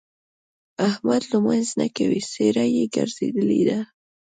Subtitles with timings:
[0.89, 3.79] احمد لمونځ نه کوي؛ څېره يې ګرځېدلې ده.